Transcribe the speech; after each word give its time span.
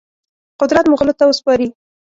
قدرت 0.61 0.85
مغولو 0.91 1.17
ته 1.19 1.23
وسپاري. 1.25 1.67